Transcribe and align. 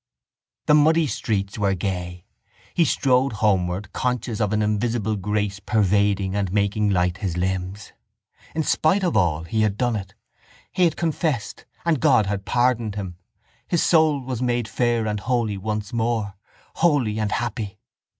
The 0.65 0.73
muddy 0.73 1.05
streets 1.05 1.59
were 1.59 1.75
gay. 1.75 2.25
He 2.73 2.85
strode 2.85 3.33
homeward, 3.33 3.93
conscious 3.93 4.39
of 4.41 4.51
an 4.51 4.63
invisible 4.63 5.15
grace 5.15 5.59
pervading 5.59 6.35
and 6.35 6.51
making 6.51 6.89
light 6.89 7.17
his 7.19 7.37
limbs. 7.37 7.93
In 8.55 8.63
spite 8.63 9.03
of 9.03 9.15
all 9.15 9.43
he 9.43 9.61
had 9.61 9.77
done 9.77 9.95
it. 9.95 10.15
He 10.71 10.85
had 10.85 10.97
confessed 10.97 11.65
and 11.85 11.99
God 12.01 12.25
had 12.25 12.45
pardoned 12.45 12.95
him. 12.95 13.17
His 13.67 13.83
soul 13.83 14.19
was 14.21 14.41
made 14.41 14.67
fair 14.67 15.05
and 15.05 15.19
holy 15.19 15.59
once 15.59 15.93
more, 15.93 16.33
holy 16.77 17.19
and 17.19 17.31
happy. 17.33 17.77